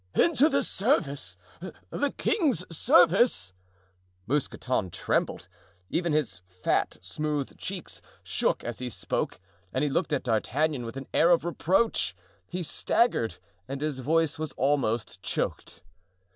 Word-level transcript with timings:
"Into 0.15 0.49
the 0.49 0.63
service—the 0.63 2.11
king's 2.17 2.65
service?" 2.75 3.53
Mousqueton 4.25 4.89
trembled; 4.89 5.47
even 5.91 6.11
his 6.11 6.41
fat, 6.47 6.97
smooth 7.03 7.55
cheeks 7.59 8.01
shook 8.23 8.63
as 8.63 8.79
he 8.79 8.89
spoke, 8.89 9.39
and 9.71 9.83
he 9.83 9.91
looked 9.91 10.11
at 10.11 10.23
D'Artagnan 10.23 10.85
with 10.85 10.97
an 10.97 11.05
air 11.13 11.29
of 11.29 11.45
reproach; 11.45 12.15
he 12.47 12.63
staggered, 12.63 13.37
and 13.67 13.79
his 13.81 13.99
voice 13.99 14.39
was 14.39 14.53
almost 14.53 15.21
choked. 15.21 15.83